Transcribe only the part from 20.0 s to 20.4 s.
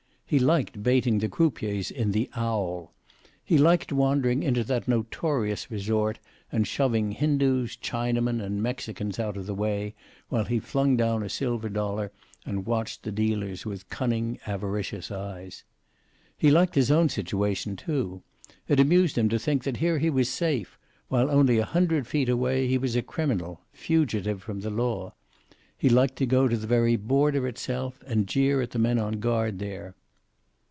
was